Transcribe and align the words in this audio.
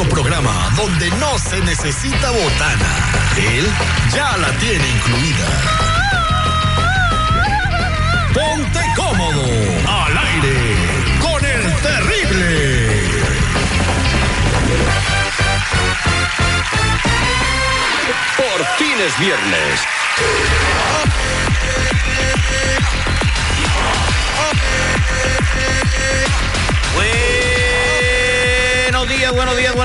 Programa 0.00 0.72
donde 0.74 1.10
no 1.12 1.38
se 1.38 1.60
necesita 1.60 2.30
botana. 2.30 2.88
Él 3.36 3.66
ya 4.14 4.36
la 4.38 4.50
tiene 4.58 4.88
incluida. 4.88 5.46
Ponte 8.32 8.80
cómodo. 8.96 9.44
Al 9.86 10.18
aire. 10.18 10.76
Con 11.20 11.44
el 11.44 11.74
terrible. 11.82 13.02
Por 18.36 18.66
fin 18.78 18.98
es 19.06 19.18
viernes. 19.18 19.80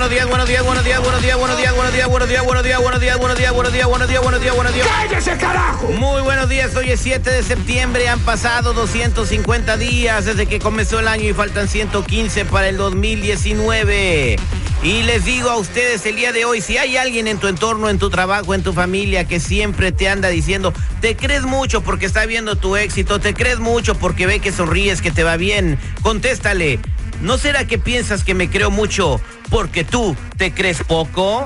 Buenos 0.07 0.15
días, 0.15 0.29
buenos 0.29 0.47
días, 0.47 0.63
buenos 0.63 0.83
días, 0.85 1.01
buenos 1.01 1.21
días, 1.21 1.37
buenos 1.37 1.57
días, 1.57 1.75
buenos 1.75 1.93
días, 1.93 2.09
buenos 2.09 2.29
días, 2.29 2.45
buenos 2.45 2.63
días, 2.63 2.79
buenos 2.79 2.99
días, 3.01 3.13
buenos 3.17 3.37
días, 3.37 3.53
buenos 3.53 3.73
días, 3.73 3.87
buenos 3.87 4.07
días, 4.07 4.21
buenos 4.21 4.41
días, 4.41 4.55
buenos 4.55 4.73
días. 4.73 4.87
¡Cállese, 4.87 5.37
carajo! 5.37 5.87
Muy 5.89 6.21
buenos 6.21 6.47
días, 6.47 6.73
hoy 6.77 6.91
es 6.91 7.01
7 7.01 7.29
de 7.29 7.43
septiembre, 7.43 8.07
han 8.07 8.19
pasado 8.21 8.71
250 8.71 9.75
días 9.75 10.23
desde 10.23 10.45
que 10.45 10.59
comenzó 10.59 10.99
el 10.99 11.09
año 11.09 11.25
y 11.25 11.33
faltan 11.33 11.67
115 11.67 12.45
para 12.45 12.69
el 12.69 12.77
2019. 12.77 14.37
Y 14.83 15.03
les 15.03 15.25
digo 15.25 15.49
a 15.49 15.57
ustedes 15.57 16.05
el 16.05 16.15
día 16.15 16.31
de 16.31 16.45
hoy, 16.45 16.61
si 16.61 16.77
hay 16.77 16.95
alguien 16.95 17.27
en 17.27 17.39
tu 17.39 17.47
entorno, 17.47 17.89
en 17.89 17.99
tu 17.99 18.09
trabajo, 18.09 18.53
en 18.53 18.63
tu 18.63 18.71
familia 18.71 19.27
que 19.27 19.41
siempre 19.41 19.91
te 19.91 20.07
anda 20.07 20.29
diciendo, 20.29 20.73
te 21.01 21.17
crees 21.17 21.43
mucho 21.43 21.81
porque 21.81 22.05
está 22.05 22.25
viendo 22.25 22.55
tu 22.55 22.77
éxito, 22.77 23.19
te 23.19 23.33
crees 23.33 23.59
mucho 23.59 23.95
porque 23.95 24.25
ve 24.25 24.39
que 24.39 24.53
sonríes, 24.53 25.01
que 25.01 25.11
te 25.11 25.23
va 25.23 25.35
bien, 25.35 25.77
contéstale. 26.01 26.79
¿No 27.21 27.37
será 27.37 27.65
que 27.65 27.77
piensas 27.77 28.23
que 28.23 28.33
me 28.33 28.49
creo 28.49 28.69
mucho 28.71 29.19
porque 29.49 29.83
tú 29.83 30.15
te 30.37 30.53
crees 30.53 30.83
poco? 30.83 31.45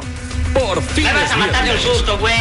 Por 0.53 0.81
fin 0.81 1.05
Me 1.05 1.13
vas 1.13 1.31
a 1.31 1.37
matar 1.37 1.63
viernes. 1.63 1.83
susto, 1.83 2.17
güey. 2.19 2.35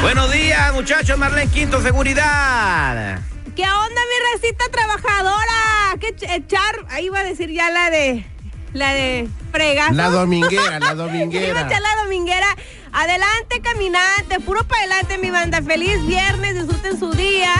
Buenos 0.00 0.30
días, 0.32 0.72
muchachos. 0.74 1.18
Marlene 1.18 1.50
Quinto, 1.50 1.80
seguridad. 1.82 3.20
¿Qué 3.54 3.62
onda, 3.62 4.00
mi 4.00 4.40
recita 4.40 4.64
trabajadora? 4.70 5.96
¿Qué 6.00 6.14
ch- 6.16 6.30
echar? 6.34 6.86
Ahí 6.90 7.06
iba 7.06 7.18
a 7.20 7.24
decir 7.24 7.50
ya 7.50 7.70
la 7.70 7.90
de. 7.90 8.24
La 8.72 8.92
de 8.92 9.28
fregazo. 9.52 9.94
La 9.94 10.10
dominguera, 10.10 10.78
la 10.78 10.78
Iba 10.78 10.88
a 10.90 10.94
dominguera. 10.94 11.60
echar 11.62 11.80
la 11.80 11.96
dominguera. 12.02 12.46
Adelante, 12.92 13.60
caminante. 13.62 14.40
Puro 14.40 14.64
para 14.64 14.80
adelante, 14.82 15.18
mi 15.18 15.30
banda. 15.30 15.62
Feliz 15.62 16.04
viernes. 16.06 16.54
Disfruten 16.54 16.98
su 16.98 17.10
día. 17.12 17.52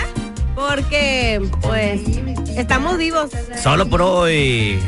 Porque, 0.54 1.40
pues, 1.62 2.00
estamos 2.56 2.98
vivos. 2.98 3.30
Solo 3.62 3.88
por 3.88 4.02
hoy. 4.02 4.80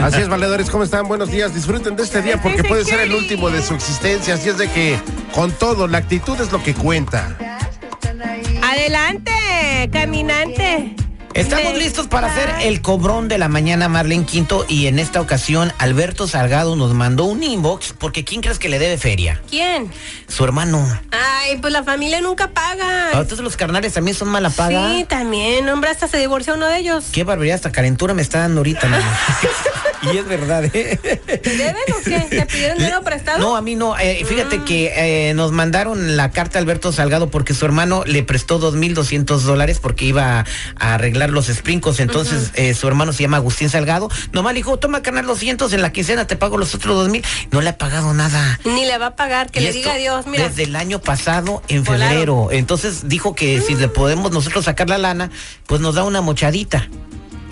Así 0.00 0.20
es, 0.20 0.28
valedores, 0.28 0.70
¿cómo 0.70 0.84
están? 0.84 1.06
Buenos 1.06 1.30
días. 1.30 1.54
Disfruten 1.54 1.96
de 1.96 2.02
este 2.04 2.22
día 2.22 2.40
porque 2.40 2.64
puede 2.64 2.84
ser 2.84 3.00
el 3.00 3.14
último 3.14 3.50
de 3.50 3.62
su 3.62 3.74
existencia. 3.74 4.34
Así 4.34 4.48
es 4.48 4.58
de 4.58 4.68
que, 4.70 4.98
con 5.34 5.52
todo, 5.52 5.86
la 5.86 5.98
actitud 5.98 6.40
es 6.40 6.52
lo 6.52 6.62
que 6.62 6.74
cuenta. 6.74 7.36
Adelante, 8.62 9.32
caminante. 9.92 10.41
Estamos 11.42 11.74
listos 11.76 12.06
para 12.06 12.28
hacer 12.28 12.48
el 12.62 12.80
cobrón 12.82 13.26
de 13.26 13.36
la 13.36 13.48
mañana, 13.48 13.88
Marlene 13.88 14.24
Quinto. 14.24 14.64
Y 14.68 14.86
en 14.86 15.00
esta 15.00 15.20
ocasión, 15.20 15.72
Alberto 15.78 16.28
Salgado 16.28 16.76
nos 16.76 16.94
mandó 16.94 17.24
un 17.24 17.42
inbox 17.42 17.94
porque 17.98 18.24
¿quién 18.24 18.40
crees 18.40 18.60
que 18.60 18.68
le 18.68 18.78
debe 18.78 18.96
feria? 18.96 19.42
¿Quién? 19.50 19.90
Su 20.28 20.44
hermano. 20.44 20.86
Ay, 21.10 21.58
pues 21.58 21.72
la 21.72 21.82
familia 21.82 22.20
nunca 22.20 22.50
paga. 22.50 23.08
Ah, 23.08 23.20
Entonces 23.20 23.40
los 23.40 23.56
carnales 23.56 23.92
también 23.92 24.16
son 24.16 24.28
mala 24.28 24.50
paga. 24.50 24.94
Sí, 24.94 25.04
también. 25.04 25.68
Hombre, 25.68 25.90
hasta 25.90 26.06
se 26.06 26.18
divorció 26.18 26.54
uno 26.54 26.66
de 26.66 26.78
ellos. 26.78 27.06
Qué 27.12 27.24
barbaridad, 27.24 27.56
hasta 27.56 27.72
calentura 27.72 28.14
me 28.14 28.22
está 28.22 28.38
dando 28.38 28.60
ahorita, 28.60 28.86
mano. 28.88 29.04
y 30.02 30.16
es 30.16 30.26
verdad, 30.26 30.64
¿eh? 30.64 30.98
¿Te 31.42 31.56
deben 31.56 31.76
o 31.98 32.02
qué? 32.02 32.20
¿Te 32.30 32.46
pidieron 32.46 32.78
dinero 32.78 33.02
prestado? 33.02 33.38
No, 33.38 33.56
a 33.56 33.62
mí 33.62 33.74
no. 33.74 33.98
Eh, 33.98 34.24
fíjate 34.24 34.62
que 34.64 34.92
eh, 34.96 35.34
nos 35.34 35.52
mandaron 35.52 36.16
la 36.16 36.30
carta 36.30 36.58
a 36.58 36.62
Alberto 36.62 36.92
Salgado 36.92 37.30
porque 37.30 37.54
su 37.54 37.64
hermano 37.64 38.02
le 38.06 38.22
prestó 38.22 38.60
2.200 38.60 39.38
dólares 39.40 39.78
porque 39.80 40.04
iba 40.04 40.40
a, 40.40 40.94
arreglar 40.94 41.30
los 41.30 41.46
sprinkles. 41.46 42.00
Entonces, 42.00 42.50
eh, 42.54 42.74
su 42.74 42.88
hermano 42.88 43.12
se 43.12 43.22
llama 43.22 43.36
Agustín 43.36 43.70
Salgado. 43.70 44.10
Nomás 44.32 44.54
le 44.54 44.60
dijo, 44.60 44.78
toma, 44.78 45.02
carnal, 45.02 45.26
200 45.26 45.72
en 45.72 45.82
la 45.82 45.92
quincena, 45.92 46.26
te 46.26 46.36
pago 46.36 46.58
los 46.58 46.74
otros 46.74 47.08
2.000. 47.08 47.24
No 47.50 47.60
le 47.60 47.70
ha 47.70 47.78
pagado 47.78 48.12
nada. 48.14 48.58
Ni 48.64 48.84
le 48.84 48.98
va 48.98 49.06
a 49.06 49.16
pagar, 49.16 49.50
que 49.50 49.60
Y 49.60 49.64
le 49.64 49.72
diga 49.72 49.94
adiós, 49.94 50.26
mira. 50.26 50.48
Desde 50.48 50.64
el 50.64 50.76
año 50.76 51.00
pasado, 51.00 51.62
en 51.68 51.84
Volaron. 51.84 52.08
febrero. 52.08 52.48
Entonces 52.50 53.08
dijo 53.08 53.34
que 53.34 53.60
si 53.60 53.74
le 53.74 53.88
podemos 53.88 54.32
nosotros 54.32 54.64
sacar 54.64 54.88
la 54.88 54.98
lana, 54.98 55.30
pues 55.66 55.80
nos 55.80 55.94
da 55.94 56.04
una 56.04 56.20
mochadita. 56.20 56.88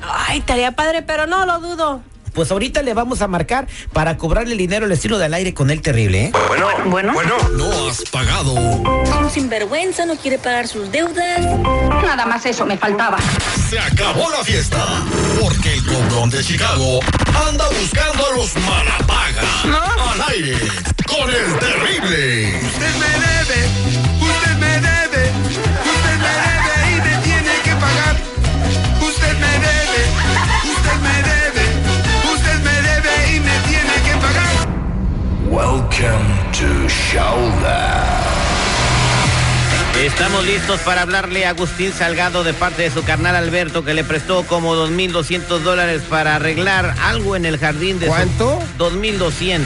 Ay, 0.02 0.38
estaría 0.38 0.72
padre, 0.72 1.02
pero 1.02 1.26
no 1.26 1.46
lo 1.46 1.60
dudo. 1.60 2.02
Pues 2.32 2.50
ahorita 2.50 2.82
le 2.82 2.94
vamos 2.94 3.22
a 3.22 3.28
marcar 3.28 3.66
para 3.92 4.16
cobrarle 4.16 4.52
el 4.52 4.58
dinero 4.58 4.86
al 4.86 4.92
estilo 4.92 5.18
del 5.18 5.34
aire 5.34 5.54
con 5.54 5.70
el 5.70 5.82
terrible, 5.82 6.26
¿eh? 6.26 6.32
Bueno, 6.48 6.66
Bueno. 6.86 7.12
bueno, 7.12 7.34
no 7.56 7.88
has 7.88 8.02
pagado. 8.10 8.52
Un 8.54 9.30
sinvergüenza 9.30 10.06
no 10.06 10.16
quiere 10.16 10.38
pagar 10.38 10.66
sus 10.68 10.90
deudas. 10.90 11.40
Nada 11.40 12.26
más 12.26 12.44
eso 12.46 12.64
me 12.66 12.76
faltaba. 12.76 13.18
Se 13.68 13.78
acabó 13.78 14.28
la 14.30 14.42
fiesta. 14.44 14.84
Porque 15.40 15.74
el 15.74 15.84
cobrón 15.86 16.30
de 16.30 16.42
Chicago 16.44 17.00
anda 17.48 17.66
buscando 17.68 18.26
a 18.26 18.36
los 18.36 18.56
malapagas. 18.56 19.44
Al 20.12 20.22
aire 20.32 20.58
con 21.06 21.28
el 21.28 21.58
terrible. 21.58 22.60
Usted 22.62 22.94
me 22.96 23.08
debe, 23.26 24.09
Estamos 40.20 40.44
listos 40.44 40.80
para 40.80 41.00
hablarle 41.00 41.46
a 41.46 41.50
Agustín 41.50 41.94
Salgado 41.94 42.44
de 42.44 42.52
parte 42.52 42.82
de 42.82 42.90
su 42.90 43.02
carnal 43.04 43.34
Alberto 43.36 43.86
que 43.86 43.94
le 43.94 44.04
prestó 44.04 44.42
como 44.46 44.76
2.200 44.76 45.60
dólares 45.60 46.02
para 46.10 46.36
arreglar 46.36 46.94
algo 47.02 47.36
en 47.36 47.46
el 47.46 47.56
jardín 47.56 47.98
de 47.98 48.04
su- 48.04 48.12
¿Cuánto? 48.12 48.58
2.200. 48.76 49.64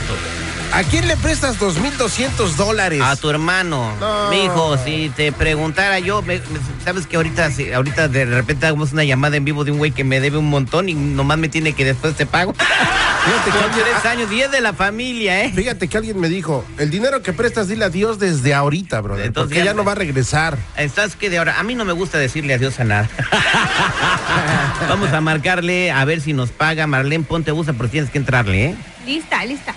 ¿A 0.71 0.83
quién 0.83 1.09
le 1.09 1.17
prestas 1.17 1.59
2.200 1.59 2.55
dólares? 2.55 3.01
A 3.03 3.17
tu 3.17 3.29
hermano. 3.29 3.93
No. 3.99 4.29
Mi 4.29 4.45
hijo, 4.45 4.77
si 4.77 5.09
te 5.13 5.33
preguntara 5.33 5.99
yo, 5.99 6.21
me- 6.21 6.37
me- 6.37 6.43
sabes 6.85 7.05
que 7.05 7.17
ahorita, 7.17 7.51
si- 7.51 7.73
ahorita 7.73 8.07
de 8.07 8.23
repente 8.23 8.65
hagamos 8.65 8.93
una 8.93 9.03
llamada 9.03 9.35
en 9.35 9.43
vivo 9.43 9.65
de 9.65 9.71
un 9.71 9.77
güey 9.77 9.91
que 9.91 10.05
me 10.05 10.21
debe 10.21 10.37
un 10.37 10.49
montón 10.49 10.87
y 10.87 10.93
nomás 10.93 11.37
me 11.37 11.49
tiene 11.49 11.73
que 11.73 11.83
después 11.83 12.15
te 12.15 12.25
pago. 12.25 12.55
Fíjate 13.25 13.45
que 13.51 13.57
Por 13.57 13.63
alguien- 13.65 13.85
tres 13.91 14.05
años, 14.05 14.29
10 14.29 14.51
de 14.51 14.61
la 14.61 14.73
familia, 14.73 15.43
¿eh? 15.43 15.51
Fíjate 15.53 15.87
que 15.87 15.97
alguien 15.97 16.19
me 16.19 16.29
dijo, 16.29 16.63
el 16.77 16.91
dinero 16.91 17.21
que 17.23 17.33
prestas 17.33 17.67
dile 17.67 17.85
adiós 17.85 18.19
desde 18.19 18.53
ahorita, 18.53 19.01
brother, 19.01 19.25
Entonces 19.25 19.49
porque 19.49 19.59
ya 19.59 19.65
ya 19.65 19.71
me- 19.73 19.77
no 19.77 19.83
va 19.83 19.93
a 19.93 19.95
regresar. 19.95 20.57
Estás 20.77 21.15
que 21.15 21.29
de 21.31 21.39
ahora, 21.39 21.59
a 21.59 21.63
mí 21.63 21.73
no 21.75 21.85
me 21.85 21.93
gusta 21.93 22.17
decirle 22.19 22.53
adiós 22.53 22.79
a 22.79 22.83
nada. 22.83 23.09
Vamos 24.89 25.11
a 25.11 25.21
marcarle 25.21 25.91
a 25.91 26.05
ver 26.05 26.21
si 26.21 26.33
nos 26.33 26.51
paga. 26.51 26.85
Marlene, 26.87 27.23
ponte 27.23 27.51
busa, 27.51 27.73
pero 27.73 27.89
tienes 27.89 28.09
que 28.11 28.19
entrarle, 28.19 28.65
¿eh? 28.65 28.75
Lista, 29.05 29.43
lista. 29.43 29.73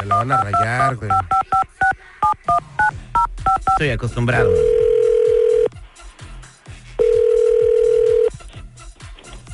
Se 0.00 0.06
la 0.06 0.16
van 0.16 0.30
a 0.32 0.44
rayar, 0.44 0.94
güey. 0.96 1.10
Estoy 3.72 3.90
acostumbrado. 3.90 4.50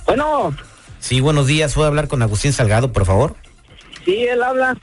Bueno, 0.06 0.54
Sí, 1.04 1.20
buenos 1.20 1.46
días. 1.46 1.74
¿Puedo 1.74 1.86
hablar 1.86 2.08
con 2.08 2.22
Agustín 2.22 2.54
Salgado, 2.54 2.90
por 2.90 3.04
favor? 3.04 3.36
sí, 4.06 4.24
él 4.24 4.42
habla. 4.42 4.74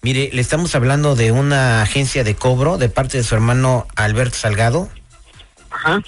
Mire, 0.00 0.30
le 0.32 0.40
estamos 0.40 0.72
hablando 0.76 1.16
de 1.16 1.32
una 1.32 1.82
agencia 1.82 2.22
de 2.22 2.36
cobro 2.36 2.78
de 2.78 2.88
parte 2.88 3.16
de 3.18 3.24
su 3.24 3.34
hermano 3.34 3.88
Alberto 3.96 4.36
Salgado. 4.36 4.88
Ajá. 5.68 6.00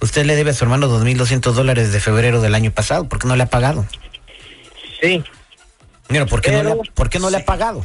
Usted 0.00 0.24
le 0.26 0.36
debe 0.36 0.50
a 0.50 0.54
su 0.54 0.62
hermano 0.62 0.86
2.200 0.86 1.40
dólares 1.40 1.92
de 1.92 1.98
febrero 1.98 2.40
del 2.40 2.54
año 2.54 2.70
pasado. 2.70 3.08
¿Por 3.08 3.18
qué 3.18 3.26
no 3.26 3.34
le 3.34 3.42
ha 3.42 3.50
pagado? 3.50 3.84
Sí. 5.02 5.24
Mira, 6.08 6.26
¿por 6.26 6.40
qué, 6.40 6.52
no, 6.52 6.62
le 6.62 6.70
ha, 6.70 6.76
¿por 6.94 7.10
qué 7.10 7.18
no 7.18 7.30
le 7.30 7.38
ha 7.38 7.44
pagado? 7.44 7.84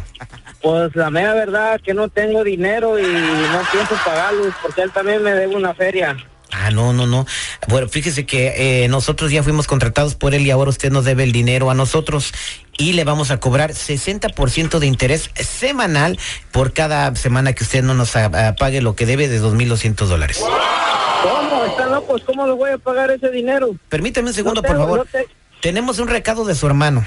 Pues 0.62 0.96
la 0.96 1.10
mera 1.10 1.34
verdad 1.34 1.82
que 1.84 1.96
no 1.96 2.08
tengo 2.08 2.44
dinero 2.44 3.00
y 3.00 3.02
no 3.02 3.62
pienso 3.72 3.96
pagarlos 4.06 4.54
porque 4.62 4.84
él 4.84 4.92
también 4.92 5.24
me 5.24 5.32
debe 5.32 5.56
una 5.56 5.74
feria. 5.74 6.16
Ah, 6.58 6.72
no, 6.72 6.94
no, 6.94 7.06
no. 7.06 7.26
Bueno, 7.68 7.90
fíjese 7.90 8.26
que 8.26 8.84
eh, 8.84 8.88
nosotros 8.88 9.32
ya 9.32 9.44
fuimos 9.44 9.68
contratados 9.68 10.16
por 10.16 10.34
él 10.34 10.46
y 10.48 10.52
ahora 10.52 10.70
usted 10.70 10.92
nos 10.92 11.04
debe 11.06 11.24
el 11.24 11.32
dinero 11.32 11.70
a 11.70 11.74
nosotros. 11.74 12.34
y 12.78 12.94
le 12.94 13.04
vamos 13.06 13.32
a 13.32 13.40
cobrar 13.40 13.72
60% 13.72 14.80
de 14.80 14.88
interés 14.88 15.30
semanal 15.36 16.20
por 16.52 16.74
cada 16.74 17.16
semana 17.16 17.54
que 17.54 17.64
usted 17.64 17.82
no 17.84 17.94
nos 17.94 18.12
pague 18.60 18.82
lo 18.82 18.96
que 18.96 19.06
debe 19.06 19.28
de 19.30 19.42
2.200 19.42 20.06
dólares. 20.08 20.40
¿Cómo? 21.24 21.66
¿Están 21.66 21.92
locos? 21.92 22.22
¿Cómo 22.26 22.46
les 22.48 22.56
voy 22.58 22.72
a 22.72 22.78
pagar 22.78 23.12
ese 23.12 23.30
dinero? 23.32 23.76
Permítame 23.90 24.28
un 24.30 24.34
segundo, 24.34 24.62
No 24.62 24.68
por 24.68 24.78
favor. 24.78 24.98
no 25.00 25.06
te- 25.06 25.28
Tenemos 25.62 26.00
un 26.00 26.08
recado 26.10 26.44
de 26.46 26.54
su 26.54 26.68
hermano. 26.68 27.06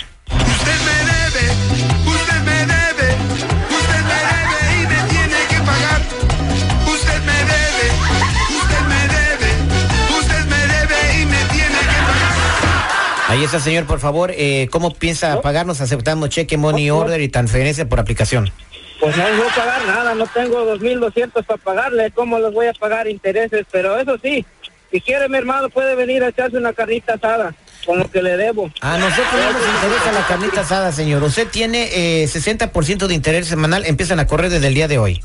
Ahí 13.38 13.44
está, 13.44 13.60
señor, 13.60 13.86
por 13.86 14.00
favor. 14.00 14.32
eh, 14.34 14.66
¿Cómo 14.72 14.92
piensa 14.92 15.40
pagarnos 15.40 15.80
aceptando 15.80 16.26
cheque, 16.26 16.56
money 16.56 16.88
no. 16.88 16.98
order 16.98 17.20
y 17.20 17.28
transferencia 17.28 17.88
por 17.88 18.00
aplicación? 18.00 18.50
Pues 18.98 19.16
no 19.16 19.28
les 19.28 19.36
voy 19.38 19.46
a 19.46 19.54
pagar 19.54 19.86
nada, 19.86 20.14
no 20.16 20.26
tengo 20.26 20.76
2.200 20.76 21.44
para 21.44 21.56
pagarle. 21.58 22.10
¿Cómo 22.10 22.40
les 22.40 22.52
voy 22.52 22.66
a 22.66 22.72
pagar 22.72 23.06
intereses? 23.06 23.64
Pero 23.70 23.96
eso 23.96 24.18
sí, 24.20 24.44
si 24.90 25.00
quiere 25.00 25.28
mi 25.28 25.38
hermano 25.38 25.70
puede 25.70 25.94
venir 25.94 26.24
a 26.24 26.30
echarse 26.30 26.56
una 26.56 26.72
carnita 26.72 27.14
asada 27.14 27.54
con 27.86 28.00
lo 28.00 28.10
que 28.10 28.20
le 28.24 28.36
debo. 28.36 28.72
A 28.80 28.98
nosotros 28.98 29.28
no 29.32 29.52
nos 29.52 29.62
interesa 29.68 30.12
la 30.12 30.26
carnita 30.26 30.60
asada, 30.62 30.90
señor. 30.90 31.22
Usted 31.22 31.46
tiene 31.46 31.90
eh, 31.92 32.24
60% 32.24 33.06
de 33.06 33.14
interés 33.14 33.46
semanal, 33.46 33.86
empiezan 33.86 34.18
a 34.18 34.26
correr 34.26 34.50
desde 34.50 34.66
el 34.66 34.74
día 34.74 34.88
de 34.88 34.98
hoy. 34.98 35.22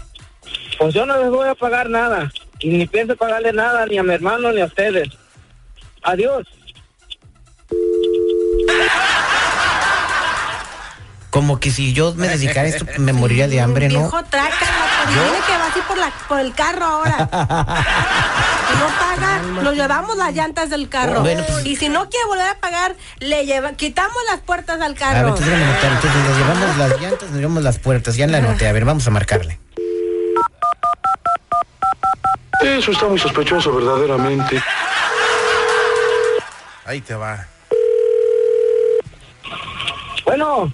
Pues 0.78 0.94
yo 0.94 1.08
no 1.08 1.20
les 1.20 1.32
voy 1.32 1.48
a 1.50 1.56
pagar 1.56 1.90
nada. 1.90 2.32
Y 2.60 2.70
ni 2.70 2.86
pienso 2.86 3.16
pagarle 3.16 3.54
nada 3.54 3.88
ni 3.88 3.98
a 3.98 4.04
mi 4.04 4.14
hermano 4.14 4.52
ni 4.52 4.62
a 4.62 4.66
ustedes. 4.66 5.10
Adiós. 6.04 6.46
Como 11.34 11.60
que 11.60 11.72
si 11.72 11.94
yo 11.94 12.14
me 12.14 12.28
dedicara 12.28 12.68
a 12.68 12.70
esto, 12.70 12.86
me 13.00 13.12
moriría 13.22 13.48
de 13.48 13.60
hambre, 13.60 13.90
¿no? 13.90 14.02
Viejo 14.02 14.24
traca, 14.26 14.52
loco. 14.52 15.10
Dile 15.10 15.40
que 15.48 15.58
va 15.58 15.66
así 15.68 15.80
por, 15.88 15.98
la, 15.98 16.12
por 16.28 16.40
el 16.40 16.54
carro 16.54 16.86
ahora. 16.86 17.18
Si 17.18 18.78
no 18.78 18.88
paga, 19.00 19.40
nos 19.64 19.74
llevamos 19.74 20.16
las 20.16 20.32
llantas 20.36 20.70
del 20.70 20.90
carro. 20.90 21.22
Bueno, 21.22 21.44
pues- 21.48 21.66
y 21.66 21.76
si 21.76 21.90
no 21.90 22.08
quiere 22.08 22.28
volver 22.28 22.48
a 22.50 22.60
pagar, 22.60 22.96
le 23.20 23.48
lleva, 23.48 23.74
quitamos 23.74 24.16
las 24.30 24.42
puertas 24.42 24.76
al 24.76 24.84
A 24.84 24.88
ver, 24.90 24.96
carro. 24.96 25.28
entonces. 25.30 25.48
Entonces 25.52 26.22
nos 26.24 26.38
llevamos 26.38 26.78
las 26.78 27.02
llantas, 27.02 27.30
nos 27.32 27.38
llevamos 27.40 27.64
las 27.64 27.80
puertas. 27.80 28.16
Ya 28.16 28.28
la 28.28 28.38
anoté. 28.38 28.68
A 28.68 28.72
ver, 28.72 28.86
vamos 28.86 29.08
a 29.08 29.10
marcarle. 29.10 29.60
Eso 32.62 32.92
está 32.92 33.08
muy 33.08 33.18
sospechoso, 33.18 33.74
verdaderamente. 33.74 34.62
Ahí 36.86 37.02
te 37.02 37.16
va. 37.16 37.48
Bueno, 40.26 40.72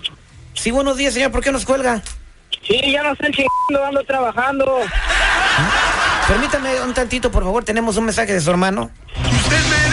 Sí, 0.60 0.72
buenos 0.72 0.98
días, 0.98 1.14
señor. 1.14 1.32
¿Por 1.32 1.42
qué 1.42 1.54
nos 1.54 1.64
cuelga? 1.66 2.02
sí, 2.68 2.92
ya 2.92 3.02
no 3.02 3.14
están 3.14 3.32
chingando, 3.32 3.86
ando 3.88 4.04
trabajando. 4.04 4.80
Permítame 6.28 6.82
un 6.82 6.94
tantito, 6.94 7.32
por 7.32 7.44
favor. 7.44 7.64
Tenemos 7.64 7.96
un 7.96 8.04
mensaje 8.04 8.34
de 8.34 8.42
su 8.42 8.50
hermano. 8.52 8.92
Usted 9.16 9.58
me 9.58 9.89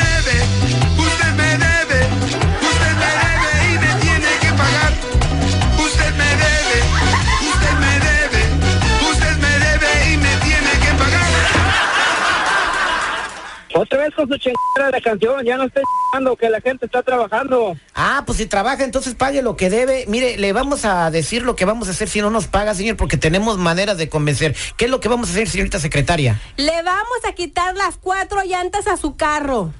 Otra 13.76 13.98
vez 13.98 14.14
con 14.14 14.26
su 14.26 14.38
chingada 14.38 14.90
de 14.90 15.02
canción, 15.02 15.44
ya 15.44 15.58
no 15.58 15.64
estoy 15.64 15.82
chingando, 16.10 16.34
que 16.34 16.48
la 16.48 16.60
gente 16.62 16.86
está 16.86 17.02
trabajando. 17.02 17.76
Ah, 17.94 18.22
pues 18.24 18.38
si 18.38 18.46
trabaja, 18.46 18.84
entonces 18.84 19.14
pague 19.14 19.42
lo 19.42 19.56
que 19.56 19.68
debe. 19.68 20.06
Mire, 20.08 20.38
le 20.38 20.54
vamos 20.54 20.86
a 20.86 21.10
decir 21.10 21.42
lo 21.42 21.56
que 21.56 21.66
vamos 21.66 21.88
a 21.88 21.90
hacer 21.90 22.08
si 22.08 22.22
no 22.22 22.30
nos 22.30 22.46
paga, 22.46 22.74
señor, 22.74 22.96
porque 22.96 23.18
tenemos 23.18 23.58
maneras 23.58 23.98
de 23.98 24.08
convencer. 24.08 24.56
¿Qué 24.78 24.86
es 24.86 24.90
lo 24.90 25.00
que 25.00 25.10
vamos 25.10 25.28
a 25.28 25.32
hacer, 25.32 25.48
señorita 25.48 25.78
secretaria? 25.78 26.40
Le 26.56 26.82
vamos 26.82 27.18
a 27.28 27.34
quitar 27.34 27.76
las 27.76 27.98
cuatro 27.98 28.42
llantas 28.44 28.86
a 28.86 28.96
su 28.96 29.16
carro. 29.16 29.72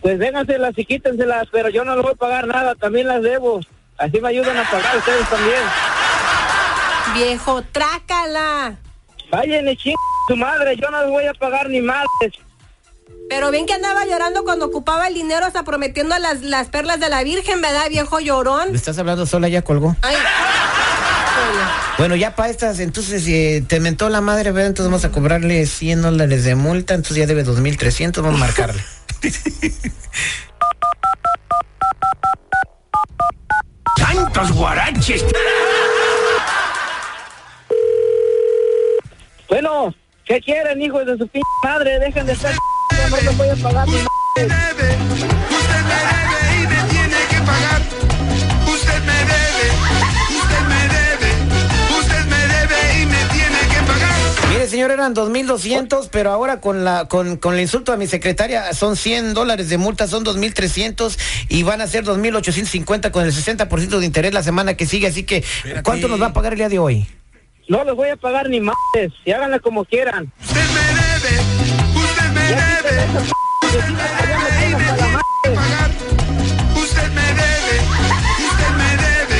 Pues 0.00 0.16
vénganselas 0.18 0.78
y 0.78 0.84
quítenselas, 0.84 1.48
pero 1.50 1.70
yo 1.70 1.84
no 1.84 1.94
les 1.94 2.04
voy 2.04 2.12
a 2.12 2.16
pagar 2.16 2.46
nada, 2.46 2.76
también 2.76 3.08
las 3.08 3.20
debo. 3.20 3.60
Así 3.98 4.20
me 4.20 4.28
ayudan 4.28 4.56
a 4.56 4.70
pagar 4.70 4.96
ustedes 4.96 5.28
también. 5.28 5.62
Viejo, 7.14 7.62
trácala. 7.72 8.76
Vayan 9.30 9.68
y 9.68 9.76
ching 9.76 9.96
su 10.28 10.36
madre, 10.36 10.76
yo 10.76 10.88
no 10.90 11.00
les 11.02 11.10
voy 11.10 11.26
a 11.26 11.34
pagar 11.34 11.68
ni 11.68 11.80
madres. 11.80 12.32
Pero 13.28 13.50
bien 13.52 13.64
que 13.66 13.74
andaba 13.74 14.04
llorando 14.06 14.42
cuando 14.42 14.66
ocupaba 14.66 15.06
el 15.06 15.14
dinero 15.14 15.46
hasta 15.46 15.62
prometiendo 15.62 16.18
las, 16.18 16.42
las 16.42 16.68
perlas 16.68 16.98
de 16.98 17.08
la 17.08 17.22
Virgen, 17.22 17.60
¿verdad, 17.60 17.88
viejo 17.88 18.18
llorón? 18.18 18.72
¿Le 18.72 18.76
estás 18.76 18.98
hablando 18.98 19.24
sola? 19.24 19.48
Ya 19.48 19.62
colgó. 19.62 19.96
Ay. 20.02 20.16
Bueno, 21.96 22.16
ya 22.16 22.34
para 22.34 22.48
estas, 22.50 22.80
entonces 22.80 23.26
eh, 23.28 23.62
te 23.66 23.78
mentó 23.78 24.08
la 24.08 24.20
madre, 24.20 24.52
¿verdad? 24.52 24.68
Entonces 24.68 24.90
vamos 24.90 25.04
a 25.04 25.12
cobrarle 25.12 25.66
100 25.66 26.02
dólares 26.02 26.44
de 26.44 26.54
multa, 26.54 26.94
entonces 26.94 27.18
ya 27.18 27.26
debe 27.26 27.44
2.300, 27.44 28.22
vamos 28.22 28.40
a 28.40 28.44
marcarle. 28.44 28.82
¡Tantos 33.96 34.52
guaraches! 34.52 35.24
Bueno, 39.48 39.94
¿qué 40.24 40.40
quieren, 40.40 40.80
hijos 40.80 41.04
de 41.04 41.18
su 41.18 41.28
p 41.28 41.40
madre? 41.62 41.98
Dejen 41.98 42.24
de 42.24 42.32
estar 42.32 42.54
no 43.08 43.16
les 43.16 43.36
voy 43.36 43.48
a 43.48 43.56
pagar 43.56 43.86
ni 43.88 43.94
madres. 43.94 44.08
debe, 44.36 44.96
usted 45.50 45.82
me 45.90 45.98
debe 46.10 46.56
y 46.56 46.66
me 46.66 46.90
tiene 46.90 47.16
que 47.30 47.36
pagar. 47.46 47.82
Usted 48.66 49.00
me 49.04 49.18
debe, 49.30 49.66
usted 50.38 50.62
me 50.68 50.82
debe, 50.94 51.30
usted 51.98 52.24
me 52.26 52.40
debe 52.54 53.02
y 53.02 53.06
me 53.06 53.24
tiene 53.32 53.58
que 53.68 53.82
pagar. 53.86 54.50
Mire, 54.50 54.68
señor, 54.68 54.90
eran 54.90 55.14
2.200, 55.14 56.08
pero 56.10 56.30
ahora 56.30 56.60
con 56.60 56.84
la 56.84 57.06
con, 57.08 57.36
con 57.36 57.54
el 57.54 57.60
insulto 57.60 57.92
a 57.92 57.96
mi 57.96 58.06
secretaria 58.06 58.72
son 58.74 58.96
100 58.96 59.34
dólares 59.34 59.68
de 59.68 59.78
multa, 59.78 60.06
son 60.06 60.24
2.300 60.24 61.18
y 61.48 61.62
van 61.62 61.80
a 61.80 61.86
ser 61.86 62.04
2.850 62.04 63.10
con 63.10 63.24
el 63.24 63.32
60% 63.32 63.98
de 63.98 64.06
interés 64.06 64.34
la 64.34 64.42
semana 64.42 64.74
que 64.74 64.86
sigue, 64.86 65.06
así 65.06 65.24
que 65.24 65.44
¿cuánto 65.82 66.08
nos 66.08 66.20
va 66.20 66.26
a 66.26 66.32
pagar 66.32 66.52
el 66.52 66.58
día 66.58 66.68
de 66.68 66.78
hoy? 66.78 67.06
No 67.70 67.84
les 67.84 67.94
voy 67.94 68.08
a 68.08 68.16
pagar 68.16 68.48
ni 68.48 68.60
madres. 68.60 69.12
Y 69.24 69.30
háganle 69.30 69.60
como 69.60 69.84
quieran. 69.84 70.32
Usted 70.40 70.56
me 70.56 70.56
debe, 70.56 70.58
usted 70.58 70.59
usted 76.74 77.10
me 77.12 77.22
debe. 77.22 77.76
Usted 78.46 78.72
me 78.76 78.88
debe, 78.96 79.38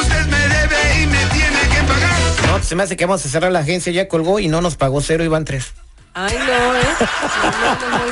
usted 0.00 0.26
me 0.26 0.48
debe, 0.48 1.02
y 1.02 1.06
me 1.06 1.26
tiene 1.26 1.60
que 1.68 1.82
pagar. 1.86 2.18
No, 2.48 2.62
se 2.62 2.74
me 2.74 2.82
hace 2.82 2.96
que 2.96 3.06
vamos 3.06 3.24
a 3.24 3.28
cerrar 3.28 3.52
la 3.52 3.60
agencia, 3.60 3.92
ya 3.92 4.08
colgó 4.08 4.38
y 4.38 4.48
no 4.48 4.60
nos 4.60 4.76
pagó 4.76 5.00
cero, 5.00 5.24
iban 5.24 5.44
tres. 5.44 5.72
Ay, 6.14 6.36
no, 6.36 6.76
¿eh? 6.76 7.08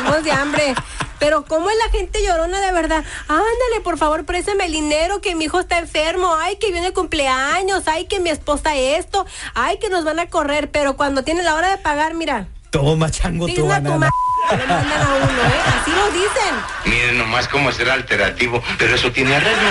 Nos, 0.04 0.24
de 0.24 0.32
hambre. 0.32 0.74
Pero 1.18 1.44
¿cómo 1.44 1.68
es 1.68 1.76
la 1.76 1.90
gente 1.90 2.22
llorona 2.24 2.60
de 2.60 2.72
verdad? 2.72 3.04
Ándale, 3.28 3.80
por 3.84 3.98
favor, 3.98 4.24
préstame 4.24 4.64
el 4.64 4.72
dinero, 4.72 5.20
que 5.20 5.34
mi 5.34 5.44
hijo 5.44 5.60
está 5.60 5.78
enfermo. 5.78 6.34
Ay, 6.34 6.56
que 6.56 6.72
viene 6.72 6.86
el 6.88 6.92
cumpleaños. 6.94 7.82
Ay, 7.86 8.06
que 8.06 8.20
mi 8.20 8.30
esposa 8.30 8.74
esto. 8.74 9.26
Ay, 9.54 9.78
que 9.78 9.90
nos 9.90 10.04
van 10.04 10.18
a 10.18 10.30
correr. 10.30 10.70
Pero 10.70 10.96
cuando 10.96 11.24
tiene 11.24 11.42
la 11.42 11.56
hora 11.56 11.68
de 11.68 11.76
pagar, 11.76 12.14
mira. 12.14 12.48
Toma, 12.70 13.10
chango, 13.10 13.46
tu 13.48 13.66
banana. 13.66 14.08
Le 14.50 14.56
mandan 14.66 15.02
a 15.02 15.14
uno, 15.16 15.26
¿eh? 15.26 15.60
Así 15.80 15.90
lo 15.90 16.06
dicen. 16.12 16.54
Miren 16.84 17.18
nomás 17.18 17.48
cómo 17.48 17.72
será 17.72 17.94
alternativo, 17.94 18.62
pero 18.78 18.94
eso 18.94 19.10
tiene 19.12 19.34
arreglo. 19.36 19.68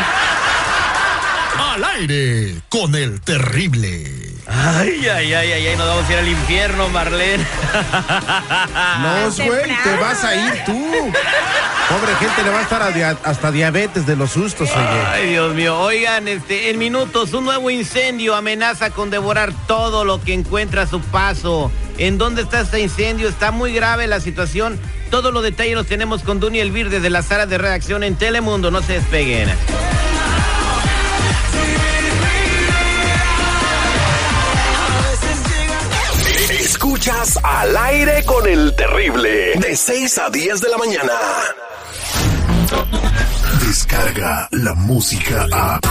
Al 1.73 1.83
aire 1.83 2.55
con 2.69 2.95
el 2.95 3.21
terrible. 3.21 4.15
Ay, 4.51 5.07
ay, 5.07 5.33
ay, 5.33 5.51
ay, 5.51 5.67
ay, 5.67 5.75
nos 5.77 5.87
vamos 5.87 6.09
a 6.09 6.13
ir 6.13 6.17
al 6.19 6.27
infierno, 6.27 6.89
Marlene. 6.89 7.45
No, 9.01 9.45
güey, 9.45 9.77
te 9.83 9.95
vas 9.97 10.23
a 10.23 10.35
ir 10.35 10.63
tú. 10.65 10.73
Pobre 11.89 12.15
gente, 12.19 12.43
le 12.43 12.49
va 12.49 12.59
a 12.59 12.61
estar 12.63 12.81
a 12.81 12.89
dia- 12.91 13.17
hasta 13.23 13.51
diabetes 13.51 14.05
de 14.05 14.15
los 14.15 14.31
sustos, 14.31 14.69
oye. 14.71 15.01
Ay, 15.07 15.29
Dios 15.31 15.53
mío. 15.55 15.77
Oigan, 15.79 16.27
este, 16.27 16.69
en 16.69 16.77
minutos, 16.79 17.33
un 17.33 17.45
nuevo 17.45 17.69
incendio 17.69 18.35
amenaza 18.35 18.89
con 18.89 19.09
devorar 19.09 19.53
todo 19.67 20.03
lo 20.03 20.21
que 20.21 20.33
encuentra 20.33 20.83
a 20.83 20.87
su 20.87 20.99
paso. 21.01 21.71
¿En 21.99 22.17
dónde 22.17 22.43
está 22.43 22.61
este 22.61 22.79
incendio? 22.79 23.27
Está 23.27 23.51
muy 23.51 23.73
grave 23.73 24.07
la 24.07 24.21
situación. 24.21 24.79
Todos 25.11 25.33
los 25.33 25.43
detalles 25.43 25.75
los 25.75 25.85
tenemos 25.85 26.23
con 26.23 26.39
Duny 26.39 26.61
Elvir 26.61 26.89
desde 26.89 27.09
la 27.09 27.21
sala 27.21 27.45
de 27.45 27.57
redacción 27.57 28.03
en 28.03 28.15
Telemundo. 28.15 28.71
No 28.71 28.81
se 28.81 28.93
despeguen. 28.93 29.49
Escuchas 36.61 37.37
al 37.43 37.75
aire 37.75 38.23
con 38.23 38.47
el 38.47 38.73
terrible. 38.77 39.55
De 39.59 39.75
6 39.75 40.17
a 40.19 40.29
10 40.29 40.61
de 40.61 40.69
la 40.69 40.77
mañana. 40.77 41.13
Descarga 43.67 44.47
la 44.51 44.73
música 44.73 45.47
a. 45.51 45.81